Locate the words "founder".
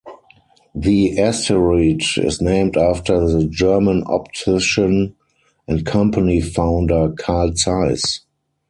6.41-7.13